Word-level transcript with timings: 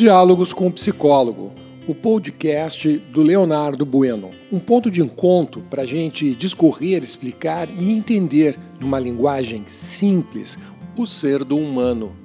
Diálogos 0.00 0.54
com 0.54 0.66
o 0.66 0.72
Psicólogo, 0.72 1.52
o 1.86 1.94
podcast 1.94 2.88
do 3.12 3.20
Leonardo 3.20 3.84
Bueno. 3.84 4.30
Um 4.50 4.58
ponto 4.58 4.90
de 4.90 5.02
encontro 5.02 5.60
para 5.68 5.82
a 5.82 5.86
gente 5.86 6.34
discorrer, 6.34 7.02
explicar 7.02 7.68
e 7.68 7.92
entender, 7.92 8.58
numa 8.80 8.98
linguagem 8.98 9.62
simples, 9.66 10.56
o 10.96 11.06
ser 11.06 11.44
do 11.44 11.58
humano. 11.58 12.16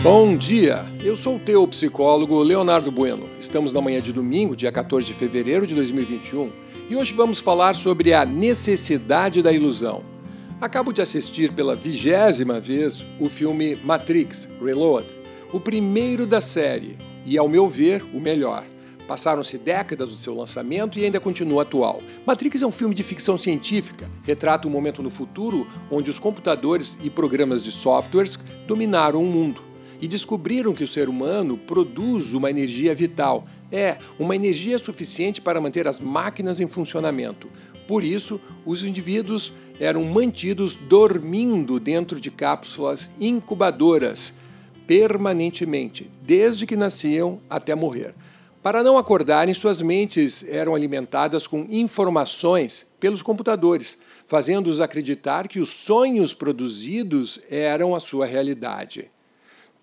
Bom 0.00 0.36
dia, 0.36 0.84
eu 1.02 1.16
sou 1.16 1.38
o 1.38 1.40
teu 1.40 1.66
psicólogo 1.66 2.40
Leonardo 2.40 2.92
Bueno. 2.92 3.26
Estamos 3.40 3.72
na 3.72 3.80
manhã 3.80 4.00
de 4.00 4.12
domingo, 4.12 4.54
dia 4.54 4.70
14 4.70 5.08
de 5.08 5.14
fevereiro 5.14 5.66
de 5.66 5.74
2021, 5.74 6.52
e 6.88 6.94
hoje 6.94 7.14
vamos 7.14 7.40
falar 7.40 7.74
sobre 7.74 8.14
a 8.14 8.24
necessidade 8.24 9.42
da 9.42 9.50
ilusão. 9.50 10.17
Acabo 10.60 10.92
de 10.92 11.00
assistir 11.00 11.52
pela 11.52 11.76
vigésima 11.76 12.58
vez 12.58 13.06
o 13.20 13.28
filme 13.28 13.76
Matrix 13.76 14.48
Reload, 14.60 15.06
o 15.52 15.60
primeiro 15.60 16.26
da 16.26 16.40
série 16.40 16.98
e, 17.24 17.38
ao 17.38 17.48
meu 17.48 17.68
ver, 17.68 18.04
o 18.12 18.20
melhor. 18.20 18.64
Passaram-se 19.06 19.56
décadas 19.56 20.08
do 20.08 20.16
seu 20.16 20.34
lançamento 20.34 20.98
e 20.98 21.04
ainda 21.04 21.20
continua 21.20 21.62
atual. 21.62 22.02
Matrix 22.26 22.60
é 22.60 22.66
um 22.66 22.72
filme 22.72 22.92
de 22.92 23.04
ficção 23.04 23.38
científica, 23.38 24.10
retrata 24.24 24.66
um 24.66 24.70
momento 24.72 25.00
no 25.00 25.10
futuro 25.10 25.64
onde 25.88 26.10
os 26.10 26.18
computadores 26.18 26.98
e 27.00 27.08
programas 27.08 27.62
de 27.62 27.70
softwares 27.70 28.36
dominaram 28.66 29.22
o 29.22 29.26
mundo 29.26 29.62
e 30.00 30.08
descobriram 30.08 30.72
que 30.72 30.84
o 30.84 30.88
ser 30.88 31.08
humano 31.08 31.56
produz 31.56 32.32
uma 32.32 32.50
energia 32.50 32.94
vital. 32.96 33.44
É, 33.70 33.96
uma 34.18 34.34
energia 34.34 34.78
suficiente 34.78 35.40
para 35.40 35.60
manter 35.60 35.86
as 35.86 36.00
máquinas 36.00 36.60
em 36.60 36.66
funcionamento. 36.66 37.48
Por 37.86 38.04
isso, 38.04 38.40
os 38.66 38.84
indivíduos 38.84 39.52
eram 39.80 40.04
mantidos 40.04 40.76
dormindo 40.76 41.78
dentro 41.78 42.20
de 42.20 42.30
cápsulas 42.30 43.10
incubadoras 43.20 44.32
permanentemente, 44.86 46.10
desde 46.22 46.66
que 46.66 46.74
nasciam 46.74 47.40
até 47.48 47.74
morrer. 47.74 48.14
Para 48.62 48.82
não 48.82 48.98
acordarem, 48.98 49.54
suas 49.54 49.80
mentes 49.80 50.44
eram 50.48 50.74
alimentadas 50.74 51.46
com 51.46 51.66
informações 51.68 52.86
pelos 52.98 53.22
computadores, 53.22 53.96
fazendo-os 54.26 54.80
acreditar 54.80 55.46
que 55.46 55.60
os 55.60 55.68
sonhos 55.68 56.34
produzidos 56.34 57.38
eram 57.48 57.94
a 57.94 58.00
sua 58.00 58.26
realidade. 58.26 59.10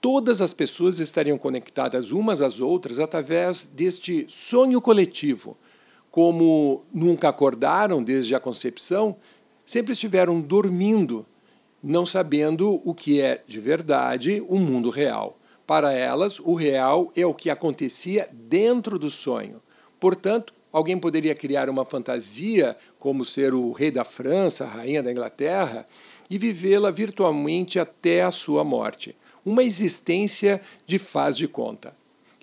Todas 0.01 0.41
as 0.41 0.53
pessoas 0.53 0.99
estariam 0.99 1.37
conectadas 1.37 2.11
umas 2.11 2.41
às 2.41 2.59
outras 2.59 2.99
através 2.99 3.65
deste 3.65 4.25
sonho 4.27 4.81
coletivo. 4.81 5.57
Como 6.11 6.83
nunca 6.93 7.29
acordaram 7.29 8.03
desde 8.03 8.35
a 8.35 8.39
concepção, 8.39 9.15
sempre 9.65 9.93
estiveram 9.93 10.39
dormindo, 10.39 11.25
não 11.81 12.05
sabendo 12.05 12.81
o 12.83 12.93
que 12.93 13.21
é 13.21 13.41
de 13.47 13.59
verdade 13.59 14.43
o 14.47 14.59
mundo 14.59 14.89
real. 14.89 15.37
Para 15.65 15.93
elas, 15.93 16.39
o 16.39 16.53
real 16.53 17.11
é 17.15 17.25
o 17.25 17.33
que 17.33 17.49
acontecia 17.49 18.29
dentro 18.31 18.99
do 18.99 19.09
sonho. 19.09 19.61
Portanto, 19.99 20.53
alguém 20.71 20.97
poderia 20.97 21.33
criar 21.33 21.69
uma 21.69 21.83
fantasia, 21.83 22.77
como 22.99 23.25
ser 23.25 23.53
o 23.53 23.71
rei 23.71 23.89
da 23.89 24.03
França, 24.03 24.65
a 24.65 24.67
rainha 24.67 25.01
da 25.01 25.11
Inglaterra, 25.11 25.87
e 26.29 26.37
vivê-la 26.37 26.91
virtualmente 26.91 27.79
até 27.79 28.21
a 28.21 28.31
sua 28.31 28.63
morte. 28.63 29.15
Uma 29.43 29.63
existência 29.63 30.61
de 30.85 30.99
faz 30.99 31.37
de 31.37 31.47
conta. 31.47 31.93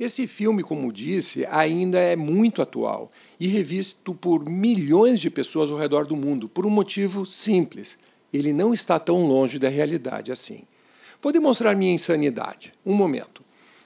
Esse 0.03 0.27
filme, 0.27 0.65
como 0.65 0.93
disse, 0.93 1.47
ainda 1.49 1.97
é 1.97 2.17
muito 2.17 2.61
atual 2.61 3.09
e 3.39 3.47
revisto 3.47 4.13
por 4.13 4.45
milhões 4.45 5.21
de 5.21 5.31
pessoas 5.31 5.71
ao 5.71 5.79
redor 5.79 6.07
do 6.07 6.17
mundo, 6.17 6.49
por 6.49 6.67
um 6.67 6.71
motivo 6.71 7.25
simples: 7.25 7.97
ele 8.35 8.53
não 8.53 8.75
está 8.75 8.99
tão 8.99 9.25
longe 9.25 9.61
da 9.61 9.69
realidade 9.69 10.33
assim. 10.33 10.63
Vou 11.23 11.33
demonstrar 11.33 11.77
minha 11.77 11.95
insanidade. 11.95 12.73
Um 12.85 12.95
momento. 12.95 13.45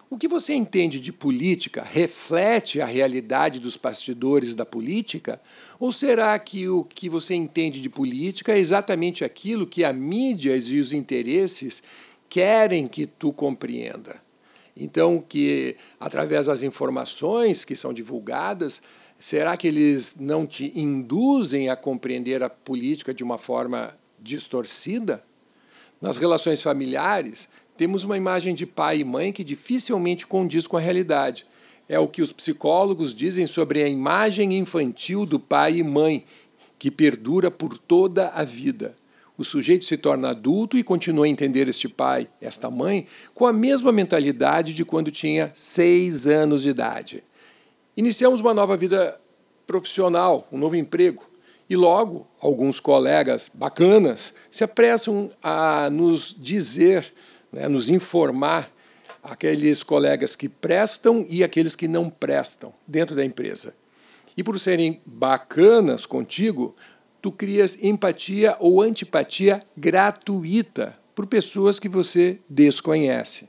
O 0.08 0.16
que 0.16 0.26
você 0.26 0.54
entende 0.54 0.98
de 0.98 1.12
política 1.12 1.82
reflete 1.82 2.80
a 2.80 2.86
realidade 2.86 3.60
dos 3.60 3.76
bastidores 3.76 4.54
da 4.54 4.64
política? 4.64 5.38
Ou 5.78 5.92
será 5.92 6.38
que 6.38 6.66
o 6.66 6.82
que 6.82 7.10
você 7.10 7.34
entende 7.34 7.78
de 7.78 7.90
política 7.90 8.54
é 8.54 8.58
exatamente 8.58 9.22
aquilo 9.22 9.66
que 9.66 9.84
a 9.84 9.92
mídia 9.92 10.56
e 10.56 10.80
os 10.80 10.94
interesses 10.94 11.82
querem 12.26 12.88
que 12.88 13.06
tu 13.06 13.34
compreenda? 13.34 14.24
Então, 14.76 15.18
que 15.26 15.76
através 15.98 16.46
das 16.46 16.62
informações 16.62 17.64
que 17.64 17.74
são 17.74 17.94
divulgadas, 17.94 18.82
será 19.18 19.56
que 19.56 19.66
eles 19.66 20.14
não 20.18 20.46
te 20.46 20.78
induzem 20.78 21.70
a 21.70 21.76
compreender 21.76 22.42
a 22.42 22.50
política 22.50 23.14
de 23.14 23.24
uma 23.24 23.38
forma 23.38 23.96
distorcida? 24.18 25.22
Nas 26.00 26.18
relações 26.18 26.60
familiares, 26.60 27.48
temos 27.76 28.04
uma 28.04 28.18
imagem 28.18 28.54
de 28.54 28.66
pai 28.66 28.98
e 28.98 29.04
mãe 29.04 29.32
que 29.32 29.42
dificilmente 29.42 30.26
condiz 30.26 30.66
com 30.66 30.76
a 30.76 30.80
realidade. 30.80 31.46
É 31.88 31.98
o 31.98 32.08
que 32.08 32.20
os 32.20 32.32
psicólogos 32.32 33.14
dizem 33.14 33.46
sobre 33.46 33.82
a 33.82 33.88
imagem 33.88 34.58
infantil 34.58 35.24
do 35.24 35.40
pai 35.40 35.76
e 35.76 35.82
mãe, 35.82 36.24
que 36.78 36.90
perdura 36.90 37.50
por 37.50 37.78
toda 37.78 38.28
a 38.28 38.44
vida 38.44 38.94
o 39.38 39.44
sujeito 39.44 39.84
se 39.84 39.96
torna 39.96 40.30
adulto 40.30 40.78
e 40.78 40.82
continua 40.82 41.26
a 41.26 41.28
entender 41.28 41.68
este 41.68 41.88
pai, 41.88 42.28
esta 42.40 42.70
mãe, 42.70 43.06
com 43.34 43.46
a 43.46 43.52
mesma 43.52 43.92
mentalidade 43.92 44.72
de 44.72 44.84
quando 44.84 45.10
tinha 45.10 45.50
seis 45.54 46.26
anos 46.26 46.62
de 46.62 46.70
idade. 46.70 47.22
Iniciamos 47.96 48.40
uma 48.40 48.54
nova 48.54 48.76
vida 48.76 49.20
profissional, 49.66 50.46
um 50.50 50.58
novo 50.58 50.76
emprego. 50.76 51.22
E 51.68 51.76
logo, 51.76 52.26
alguns 52.40 52.78
colegas 52.78 53.50
bacanas 53.52 54.32
se 54.50 54.62
apressam 54.62 55.30
a 55.42 55.90
nos 55.90 56.34
dizer, 56.38 57.12
né, 57.52 57.68
nos 57.68 57.88
informar, 57.88 58.70
aqueles 59.22 59.82
colegas 59.82 60.36
que 60.36 60.48
prestam 60.48 61.26
e 61.28 61.42
aqueles 61.42 61.74
que 61.74 61.88
não 61.88 62.08
prestam 62.08 62.72
dentro 62.86 63.16
da 63.16 63.24
empresa. 63.24 63.74
E 64.36 64.44
por 64.44 64.60
serem 64.60 65.00
bacanas 65.04 66.06
contigo, 66.06 66.74
tu 67.20 67.32
crias 67.32 67.78
empatia 67.82 68.56
ou 68.60 68.80
antipatia 68.80 69.62
gratuita 69.76 70.96
por 71.14 71.26
pessoas 71.26 71.80
que 71.80 71.88
você 71.88 72.38
desconhece. 72.48 73.48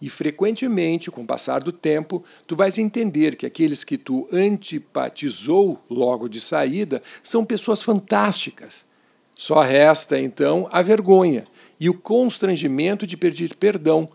E 0.00 0.08
frequentemente, 0.08 1.10
com 1.10 1.22
o 1.22 1.26
passar 1.26 1.60
do 1.60 1.72
tempo, 1.72 2.24
tu 2.46 2.56
vais 2.56 2.78
entender 2.78 3.36
que 3.36 3.44
aqueles 3.44 3.84
que 3.84 3.98
tu 3.98 4.26
antipatizou 4.32 5.78
logo 5.90 6.28
de 6.28 6.40
saída 6.40 7.02
são 7.22 7.44
pessoas 7.44 7.82
fantásticas. 7.82 8.86
Só 9.36 9.60
resta 9.60 10.18
então 10.18 10.68
a 10.72 10.80
vergonha 10.80 11.46
e 11.78 11.90
o 11.90 11.94
constrangimento 11.94 13.06
de 13.06 13.16
pedir 13.16 13.56
perdão 13.56 14.08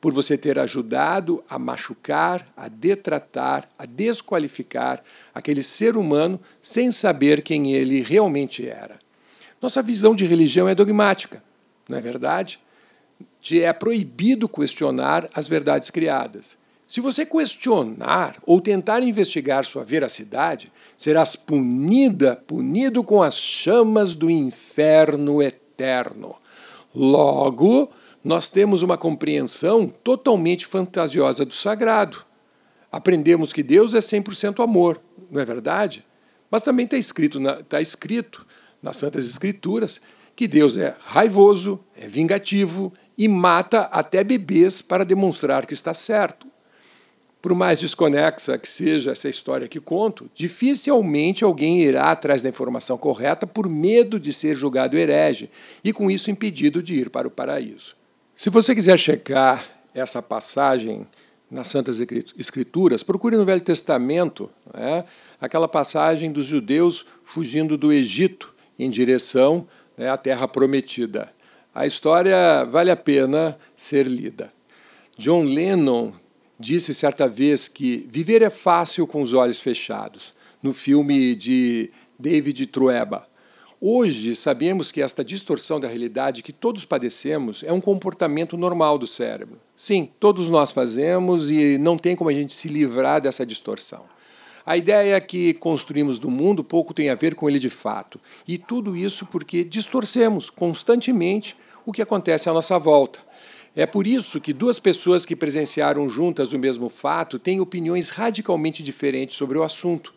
por 0.00 0.12
você 0.12 0.38
ter 0.38 0.58
ajudado 0.58 1.44
a 1.48 1.58
machucar, 1.58 2.44
a 2.56 2.68
detratar, 2.68 3.68
a 3.78 3.84
desqualificar 3.84 5.02
aquele 5.34 5.62
ser 5.62 5.96
humano 5.96 6.40
sem 6.62 6.90
saber 6.90 7.42
quem 7.42 7.72
ele 7.72 8.02
realmente 8.02 8.66
era. 8.66 8.98
Nossa 9.60 9.82
visão 9.82 10.14
de 10.14 10.24
religião 10.24 10.66
é 10.68 10.74
dogmática, 10.74 11.42
não 11.88 11.98
é 11.98 12.00
verdade? 12.00 12.58
Te 13.42 13.62
é 13.62 13.72
proibido 13.72 14.48
questionar 14.48 15.28
as 15.34 15.46
verdades 15.46 15.90
criadas. 15.90 16.58
Se 16.90 17.00
você 17.00 17.24
questionar 17.24 18.36
ou 18.44 18.60
tentar 18.60 19.02
investigar 19.02 19.64
sua 19.64 19.84
veracidade, 19.84 20.72
serás 20.96 21.36
punida, 21.36 22.42
punido 22.46 23.04
com 23.04 23.22
as 23.22 23.36
chamas 23.36 24.14
do 24.14 24.28
inferno 24.28 25.40
eterno. 25.40 26.34
Logo, 26.92 27.88
nós 28.22 28.48
temos 28.48 28.82
uma 28.82 28.98
compreensão 28.98 29.88
totalmente 29.88 30.66
fantasiosa 30.66 31.44
do 31.44 31.54
sagrado. 31.54 32.24
Aprendemos 32.92 33.52
que 33.52 33.62
Deus 33.62 33.94
é 33.94 34.00
100% 34.00 34.62
amor, 34.62 35.00
não 35.30 35.40
é 35.40 35.44
verdade? 35.44 36.04
Mas 36.50 36.62
também 36.62 36.84
está 36.84 36.96
escrito, 36.96 37.38
na, 37.38 37.54
tá 37.56 37.80
escrito 37.80 38.46
nas 38.82 38.96
Santas 38.96 39.24
Escrituras 39.24 40.00
que 40.34 40.48
Deus 40.48 40.76
é 40.76 40.96
raivoso, 41.04 41.78
é 41.96 42.08
vingativo 42.08 42.92
e 43.16 43.28
mata 43.28 43.82
até 43.92 44.24
bebês 44.24 44.80
para 44.80 45.04
demonstrar 45.04 45.66
que 45.66 45.74
está 45.74 45.94
certo. 45.94 46.46
Por 47.40 47.54
mais 47.54 47.78
desconexa 47.78 48.58
que 48.58 48.70
seja 48.70 49.12
essa 49.12 49.28
história 49.28 49.68
que 49.68 49.80
conto, 49.80 50.30
dificilmente 50.34 51.42
alguém 51.42 51.80
irá 51.80 52.10
atrás 52.10 52.42
da 52.42 52.48
informação 52.48 52.98
correta 52.98 53.46
por 53.46 53.68
medo 53.68 54.20
de 54.20 54.32
ser 54.32 54.54
julgado 54.54 54.98
herege 54.98 55.48
e, 55.82 55.92
com 55.92 56.10
isso, 56.10 56.30
impedido 56.30 56.82
de 56.82 56.94
ir 56.94 57.08
para 57.08 57.28
o 57.28 57.30
paraíso. 57.30 57.99
Se 58.40 58.48
você 58.48 58.74
quiser 58.74 58.98
checar 58.98 59.62
essa 59.92 60.22
passagem 60.22 61.06
nas 61.50 61.66
Santas 61.66 62.00
Escrituras, 62.00 63.02
procure 63.02 63.36
no 63.36 63.44
Velho 63.44 63.60
Testamento 63.60 64.48
né, 64.72 65.04
aquela 65.38 65.68
passagem 65.68 66.32
dos 66.32 66.46
judeus 66.46 67.04
fugindo 67.22 67.76
do 67.76 67.92
Egito 67.92 68.54
em 68.78 68.88
direção 68.88 69.68
né, 69.94 70.08
à 70.08 70.16
Terra 70.16 70.48
Prometida. 70.48 71.30
A 71.74 71.84
história 71.84 72.64
vale 72.64 72.90
a 72.90 72.96
pena 72.96 73.58
ser 73.76 74.06
lida. 74.06 74.50
John 75.18 75.42
Lennon 75.42 76.10
disse 76.58 76.94
certa 76.94 77.28
vez 77.28 77.68
que 77.68 78.08
viver 78.08 78.40
é 78.40 78.48
fácil 78.48 79.06
com 79.06 79.20
os 79.20 79.34
olhos 79.34 79.60
fechados, 79.60 80.32
no 80.62 80.72
filme 80.72 81.34
de 81.34 81.90
David 82.18 82.66
Trueba. 82.68 83.28
Hoje, 83.82 84.36
sabemos 84.36 84.92
que 84.92 85.00
esta 85.00 85.24
distorção 85.24 85.80
da 85.80 85.88
realidade 85.88 86.42
que 86.42 86.52
todos 86.52 86.84
padecemos 86.84 87.62
é 87.64 87.72
um 87.72 87.80
comportamento 87.80 88.54
normal 88.58 88.98
do 88.98 89.06
cérebro. 89.06 89.58
Sim, 89.74 90.10
todos 90.20 90.50
nós 90.50 90.70
fazemos 90.70 91.50
e 91.50 91.78
não 91.78 91.96
tem 91.96 92.14
como 92.14 92.28
a 92.28 92.32
gente 92.34 92.52
se 92.52 92.68
livrar 92.68 93.22
dessa 93.22 93.46
distorção. 93.46 94.04
A 94.66 94.76
ideia 94.76 95.18
que 95.18 95.54
construímos 95.54 96.18
do 96.18 96.30
mundo 96.30 96.62
pouco 96.62 96.92
tem 96.92 97.08
a 97.08 97.14
ver 97.14 97.34
com 97.34 97.48
ele 97.48 97.58
de 97.58 97.70
fato. 97.70 98.20
E 98.46 98.58
tudo 98.58 98.94
isso 98.94 99.24
porque 99.24 99.64
distorcemos 99.64 100.50
constantemente 100.50 101.56
o 101.86 101.90
que 101.90 102.02
acontece 102.02 102.50
à 102.50 102.52
nossa 102.52 102.78
volta. 102.78 103.20
É 103.74 103.86
por 103.86 104.06
isso 104.06 104.42
que 104.42 104.52
duas 104.52 104.78
pessoas 104.78 105.24
que 105.24 105.34
presenciaram 105.34 106.06
juntas 106.06 106.52
o 106.52 106.58
mesmo 106.58 106.90
fato 106.90 107.38
têm 107.38 107.62
opiniões 107.62 108.10
radicalmente 108.10 108.82
diferentes 108.82 109.36
sobre 109.36 109.56
o 109.56 109.62
assunto. 109.62 110.12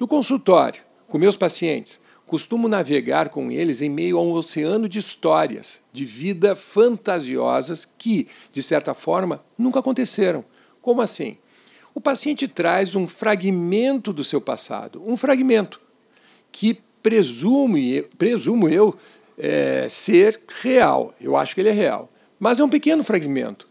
No 0.00 0.08
consultório, 0.08 0.80
com 1.08 1.18
meus 1.18 1.36
pacientes, 1.36 2.00
Costumo 2.32 2.66
navegar 2.66 3.28
com 3.28 3.50
eles 3.50 3.82
em 3.82 3.90
meio 3.90 4.16
a 4.16 4.22
um 4.22 4.32
oceano 4.32 4.88
de 4.88 4.98
histórias, 4.98 5.80
de 5.92 6.06
vida 6.06 6.56
fantasiosas 6.56 7.86
que, 7.98 8.26
de 8.50 8.62
certa 8.62 8.94
forma, 8.94 9.44
nunca 9.58 9.80
aconteceram. 9.80 10.42
Como 10.80 11.02
assim? 11.02 11.36
O 11.94 12.00
paciente 12.00 12.48
traz 12.48 12.94
um 12.94 13.06
fragmento 13.06 14.14
do 14.14 14.24
seu 14.24 14.40
passado, 14.40 15.02
um 15.06 15.14
fragmento 15.14 15.78
que 16.50 16.80
presume, 17.02 18.00
presumo 18.16 18.66
eu 18.66 18.96
é, 19.36 19.86
ser 19.90 20.40
real. 20.62 21.14
Eu 21.20 21.36
acho 21.36 21.54
que 21.54 21.60
ele 21.60 21.68
é 21.68 21.72
real. 21.72 22.08
Mas 22.40 22.58
é 22.58 22.64
um 22.64 22.70
pequeno 22.70 23.04
fragmento. 23.04 23.68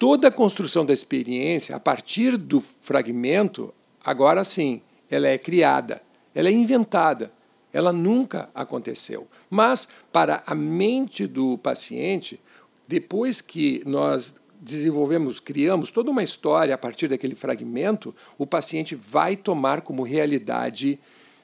Toda 0.00 0.26
a 0.26 0.32
construção 0.32 0.84
da 0.84 0.92
experiência, 0.92 1.76
a 1.76 1.78
partir 1.78 2.36
do 2.36 2.60
fragmento, 2.60 3.72
agora 4.04 4.42
sim, 4.42 4.82
ela 5.08 5.28
é 5.28 5.38
criada, 5.38 6.02
ela 6.34 6.48
é 6.48 6.52
inventada. 6.52 7.30
Ela 7.72 7.92
nunca 7.92 8.48
aconteceu. 8.54 9.26
Mas, 9.48 9.88
para 10.12 10.42
a 10.46 10.54
mente 10.54 11.26
do 11.26 11.58
paciente, 11.58 12.40
depois 12.86 13.40
que 13.40 13.82
nós 13.86 14.34
desenvolvemos, 14.60 15.40
criamos 15.40 15.90
toda 15.90 16.10
uma 16.10 16.22
história 16.22 16.74
a 16.74 16.78
partir 16.78 17.08
daquele 17.08 17.34
fragmento, 17.34 18.14
o 18.36 18.46
paciente 18.46 18.94
vai 18.94 19.36
tomar 19.36 19.80
como 19.80 20.02
realidade 20.02 20.98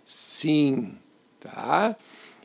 sim. 0.05 0.95
Tá? 1.41 1.97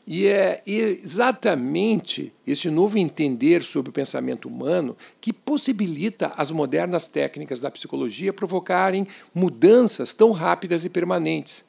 E 0.07 0.27
é 0.27 0.61
exatamente 0.65 2.33
este 2.45 2.69
novo 2.69 2.97
entender 2.97 3.61
sobre 3.61 3.89
o 3.89 3.93
pensamento 3.93 4.47
humano 4.47 4.97
que 5.19 5.31
possibilita 5.31 6.33
as 6.35 6.49
modernas 6.49 7.07
técnicas 7.07 7.59
da 7.59 7.69
psicologia 7.69 8.33
provocarem 8.33 9.05
mudanças 9.33 10.13
tão 10.13 10.31
rápidas 10.31 10.83
e 10.83 10.89
permanentes. 10.89 11.63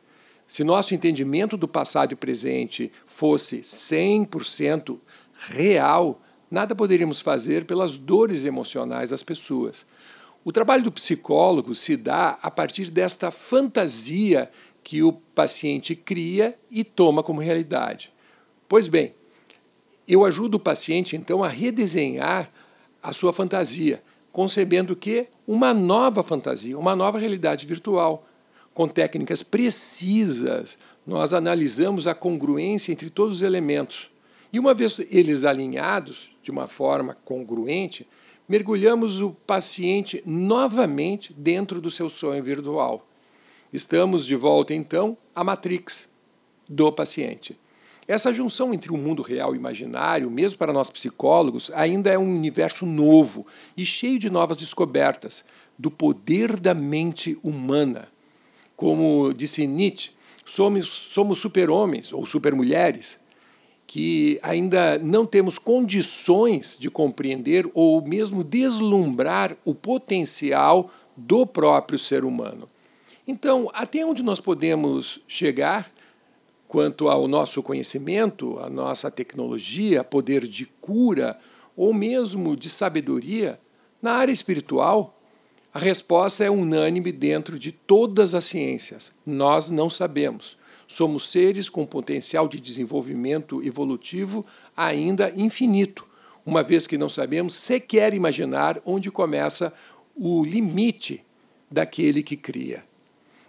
Se 0.52 0.62
nosso 0.62 0.94
entendimento 0.94 1.56
do 1.56 1.66
passado 1.66 2.12
e 2.12 2.14
presente 2.14 2.92
fosse 3.06 3.60
100% 3.60 4.98
real, 5.48 6.20
nada 6.50 6.74
poderíamos 6.74 7.22
fazer 7.22 7.64
pelas 7.64 7.96
dores 7.96 8.44
emocionais 8.44 9.08
das 9.08 9.22
pessoas. 9.22 9.86
O 10.44 10.52
trabalho 10.52 10.84
do 10.84 10.92
psicólogo 10.92 11.74
se 11.74 11.96
dá 11.96 12.38
a 12.42 12.50
partir 12.50 12.90
desta 12.90 13.30
fantasia 13.30 14.50
que 14.84 15.02
o 15.02 15.14
paciente 15.14 15.96
cria 15.96 16.54
e 16.70 16.84
toma 16.84 17.22
como 17.22 17.40
realidade. 17.40 18.12
Pois 18.68 18.86
bem, 18.86 19.14
eu 20.06 20.22
ajudo 20.22 20.56
o 20.56 20.60
paciente 20.60 21.16
então 21.16 21.42
a 21.42 21.48
redesenhar 21.48 22.52
a 23.02 23.10
sua 23.10 23.32
fantasia, 23.32 24.02
concebendo 24.30 24.94
que 24.94 25.28
uma 25.48 25.72
nova 25.72 26.22
fantasia, 26.22 26.78
uma 26.78 26.94
nova 26.94 27.18
realidade 27.18 27.66
virtual 27.66 28.26
com 28.74 28.88
técnicas 28.88 29.42
precisas, 29.42 30.78
nós 31.06 31.32
analisamos 31.32 32.06
a 32.06 32.14
congruência 32.14 32.92
entre 32.92 33.10
todos 33.10 33.36
os 33.36 33.42
elementos. 33.42 34.10
E 34.52 34.58
uma 34.58 34.74
vez 34.74 35.00
eles 35.10 35.44
alinhados 35.44 36.30
de 36.42 36.50
uma 36.50 36.66
forma 36.66 37.16
congruente, 37.24 38.06
mergulhamos 38.48 39.20
o 39.20 39.30
paciente 39.30 40.22
novamente 40.26 41.32
dentro 41.32 41.80
do 41.80 41.90
seu 41.90 42.10
sonho 42.10 42.42
virtual. 42.42 43.06
Estamos 43.72 44.26
de 44.26 44.34
volta, 44.34 44.74
então, 44.74 45.16
à 45.34 45.42
matrix 45.42 46.08
do 46.68 46.92
paciente. 46.92 47.58
Essa 48.06 48.32
junção 48.32 48.74
entre 48.74 48.92
o 48.92 48.98
mundo 48.98 49.22
real 49.22 49.54
e 49.54 49.58
imaginário, 49.58 50.30
mesmo 50.30 50.58
para 50.58 50.72
nós 50.72 50.90
psicólogos, 50.90 51.70
ainda 51.72 52.10
é 52.10 52.18
um 52.18 52.36
universo 52.36 52.84
novo 52.84 53.46
e 53.76 53.84
cheio 53.84 54.18
de 54.18 54.28
novas 54.28 54.58
descobertas 54.58 55.44
do 55.78 55.90
poder 55.90 56.58
da 56.58 56.74
mente 56.74 57.38
humana. 57.42 58.08
Como 58.82 59.32
disse 59.32 59.64
Nietzsche, 59.64 60.10
somos, 60.44 60.88
somos 60.88 61.38
super-homens 61.38 62.12
ou 62.12 62.26
super-mulheres 62.26 63.16
que 63.86 64.40
ainda 64.42 64.98
não 64.98 65.24
temos 65.24 65.56
condições 65.56 66.76
de 66.80 66.90
compreender 66.90 67.70
ou 67.74 68.02
mesmo 68.02 68.42
deslumbrar 68.42 69.56
o 69.64 69.72
potencial 69.72 70.90
do 71.16 71.46
próprio 71.46 71.96
ser 71.96 72.24
humano. 72.24 72.68
Então, 73.24 73.70
até 73.72 74.04
onde 74.04 74.20
nós 74.20 74.40
podemos 74.40 75.20
chegar 75.28 75.88
quanto 76.66 77.08
ao 77.08 77.28
nosso 77.28 77.62
conhecimento, 77.62 78.58
a 78.58 78.68
nossa 78.68 79.12
tecnologia, 79.12 80.02
poder 80.02 80.44
de 80.44 80.66
cura 80.66 81.38
ou 81.76 81.94
mesmo 81.94 82.56
de 82.56 82.68
sabedoria 82.68 83.60
na 84.02 84.14
área 84.14 84.32
espiritual? 84.32 85.21
A 85.74 85.78
resposta 85.78 86.44
é 86.44 86.50
unânime 86.50 87.10
dentro 87.10 87.58
de 87.58 87.72
todas 87.72 88.34
as 88.34 88.44
ciências. 88.44 89.10
Nós 89.24 89.70
não 89.70 89.88
sabemos. 89.88 90.58
Somos 90.86 91.30
seres 91.30 91.70
com 91.70 91.86
potencial 91.86 92.46
de 92.46 92.60
desenvolvimento 92.60 93.64
evolutivo 93.64 94.44
ainda 94.76 95.32
infinito, 95.34 96.06
uma 96.44 96.62
vez 96.62 96.86
que 96.86 96.98
não 96.98 97.08
sabemos 97.08 97.54
sequer 97.54 98.12
imaginar 98.12 98.82
onde 98.84 99.10
começa 99.10 99.72
o 100.14 100.44
limite 100.44 101.24
daquele 101.70 102.22
que 102.22 102.36
cria. 102.36 102.84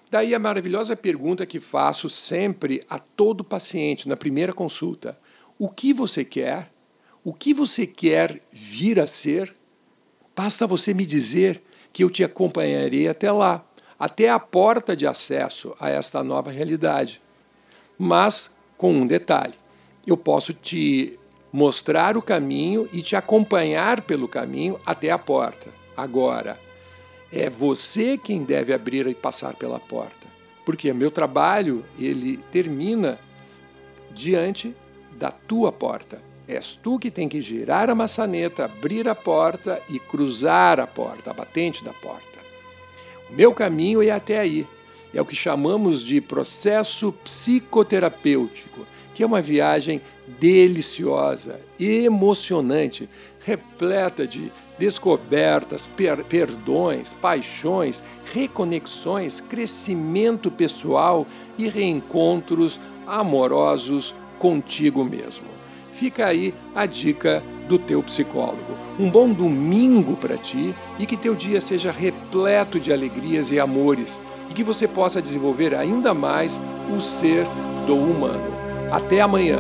Daí 0.09 0.33
a 0.33 0.39
maravilhosa 0.39 0.95
pergunta 0.95 1.45
que 1.45 1.59
faço 1.59 2.09
sempre 2.09 2.81
a 2.89 2.99
todo 2.99 3.43
paciente 3.43 4.07
na 4.07 4.15
primeira 4.15 4.53
consulta: 4.53 5.19
o 5.59 5.67
que 5.67 5.91
você 5.91 6.23
quer? 6.23 6.71
O 7.21 7.33
que 7.33 7.53
você 7.53 7.85
quer 7.85 8.39
vir 8.49 8.99
a 9.01 9.07
ser? 9.07 9.53
Basta 10.33 10.65
você 10.65 10.93
me 10.93 11.05
dizer 11.05 11.61
que 11.93 12.03
eu 12.03 12.09
te 12.09 12.23
acompanharei 12.23 13.07
até 13.07 13.31
lá, 13.31 13.63
até 13.99 14.29
a 14.29 14.39
porta 14.39 14.95
de 14.95 15.05
acesso 15.05 15.75
a 15.79 15.89
esta 15.89 16.23
nova 16.23 16.49
realidade. 16.49 17.21
Mas 17.97 18.49
com 18.75 18.91
um 18.91 19.07
detalhe: 19.07 19.53
eu 20.05 20.17
posso 20.17 20.53
te 20.53 21.17
mostrar 21.51 22.17
o 22.17 22.21
caminho 22.21 22.89
e 22.91 23.03
te 23.03 23.15
acompanhar 23.15 24.01
pelo 24.01 24.27
caminho 24.27 24.79
até 24.83 25.11
a 25.11 25.19
porta. 25.19 25.69
Agora, 25.95 26.59
é 27.31 27.47
você 27.47 28.17
quem 28.17 28.43
deve 28.43 28.73
abrir 28.73 29.05
e 29.05 29.13
passar 29.13 29.53
pela 29.55 29.79
porta, 29.79 30.27
porque 30.65 30.91
meu 30.91 31.11
trabalho 31.11 31.85
ele 31.99 32.37
termina 32.51 33.19
diante 34.11 34.75
da 35.11 35.29
tua 35.29 35.71
porta. 35.71 36.19
És 36.47 36.77
tu 36.81 36.99
que 36.99 37.09
tem 37.09 37.29
que 37.29 37.41
girar 37.41 37.89
a 37.89 37.95
maçaneta, 37.95 38.65
abrir 38.65 39.07
a 39.07 39.15
porta 39.15 39.81
e 39.89 39.97
cruzar 39.99 40.79
a 40.79 40.87
porta, 40.87 41.31
a 41.31 41.33
batente 41.33 41.83
da 41.83 41.93
porta. 41.93 42.39
O 43.29 43.33
meu 43.33 43.53
caminho 43.53 44.03
é 44.03 44.09
até 44.09 44.39
aí. 44.39 44.67
É 45.13 45.21
o 45.21 45.25
que 45.25 45.35
chamamos 45.35 46.03
de 46.03 46.19
processo 46.19 47.13
psicoterapêutico, 47.23 48.85
que 49.13 49.21
é 49.21 49.25
uma 49.25 49.41
viagem 49.41 50.01
deliciosa, 50.39 51.61
emocionante, 51.79 53.07
repleta 53.45 54.25
de 54.25 54.51
descobertas, 54.79 55.85
per 55.85 56.23
perdões, 56.23 57.13
paixões, 57.13 58.03
reconexões, 58.33 59.39
crescimento 59.39 60.49
pessoal 60.49 61.27
e 61.57 61.67
reencontros 61.67 62.79
amorosos 63.05 64.15
contigo 64.39 65.03
mesmo. 65.05 65.52
Fica 65.93 66.25
aí 66.25 66.53
a 66.75 66.85
dica 66.85 67.43
do 67.67 67.77
teu 67.77 68.01
psicólogo. 68.03 68.77
Um 68.99 69.09
bom 69.09 69.31
domingo 69.31 70.17
para 70.17 70.37
ti 70.37 70.75
e 70.99 71.05
que 71.05 71.15
teu 71.15 71.35
dia 71.35 71.61
seja 71.61 71.91
repleto 71.91 72.79
de 72.79 72.91
alegrias 72.91 73.51
e 73.51 73.59
amores 73.59 74.19
e 74.49 74.53
que 74.53 74.63
você 74.63 74.87
possa 74.87 75.21
desenvolver 75.21 75.73
ainda 75.73 76.13
mais 76.13 76.59
o 76.95 76.99
ser 76.99 77.45
do 77.85 77.95
humano. 77.95 78.51
Até 78.91 79.21
amanhã. 79.21 79.59